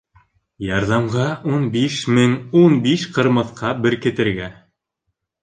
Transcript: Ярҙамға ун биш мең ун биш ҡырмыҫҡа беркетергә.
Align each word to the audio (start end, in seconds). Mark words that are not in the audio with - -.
Ярҙамға 0.67 1.25
ун 1.57 1.67
биш 1.75 1.97
мең 2.15 2.33
ун 2.63 2.79
биш 2.89 3.05
ҡырмыҫҡа 3.19 3.75
беркетергә. 3.85 4.51